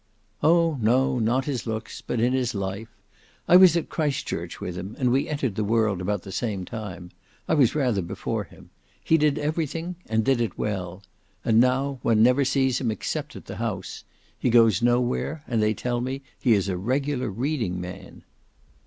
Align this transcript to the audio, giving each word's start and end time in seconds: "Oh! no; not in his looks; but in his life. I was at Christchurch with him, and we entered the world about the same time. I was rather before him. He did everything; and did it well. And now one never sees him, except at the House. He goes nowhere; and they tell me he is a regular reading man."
"Oh! 0.41 0.79
no; 0.81 1.19
not 1.19 1.45
in 1.47 1.51
his 1.51 1.67
looks; 1.67 2.01
but 2.01 2.19
in 2.19 2.33
his 2.33 2.55
life. 2.55 2.87
I 3.47 3.55
was 3.55 3.77
at 3.77 3.89
Christchurch 3.89 4.59
with 4.59 4.75
him, 4.75 4.95
and 4.97 5.11
we 5.11 5.29
entered 5.29 5.53
the 5.53 5.63
world 5.63 6.01
about 6.01 6.23
the 6.23 6.31
same 6.31 6.65
time. 6.65 7.11
I 7.47 7.53
was 7.53 7.75
rather 7.75 8.01
before 8.01 8.45
him. 8.45 8.71
He 9.03 9.19
did 9.19 9.37
everything; 9.37 9.97
and 10.07 10.25
did 10.25 10.41
it 10.41 10.57
well. 10.57 11.03
And 11.45 11.59
now 11.59 11.99
one 12.01 12.23
never 12.23 12.43
sees 12.43 12.81
him, 12.81 12.89
except 12.89 13.35
at 13.35 13.45
the 13.45 13.57
House. 13.57 14.03
He 14.39 14.49
goes 14.49 14.81
nowhere; 14.81 15.43
and 15.47 15.61
they 15.61 15.75
tell 15.75 16.01
me 16.01 16.23
he 16.39 16.53
is 16.53 16.67
a 16.67 16.77
regular 16.77 17.29
reading 17.29 17.79
man." 17.79 18.23